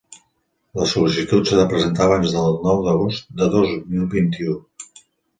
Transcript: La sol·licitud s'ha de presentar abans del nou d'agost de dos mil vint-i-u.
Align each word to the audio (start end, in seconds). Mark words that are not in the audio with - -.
La 0.77 0.85
sol·licitud 0.91 1.49
s'ha 1.49 1.59
de 1.59 1.65
presentar 1.73 2.07
abans 2.07 2.33
del 2.37 2.57
nou 2.67 2.81
d'agost 2.87 3.29
de 3.43 3.49
dos 3.57 3.75
mil 3.91 4.09
vint-i-u. 4.15 4.57